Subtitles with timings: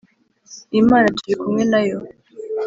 [0.79, 1.97] Imana turi kumwe nayo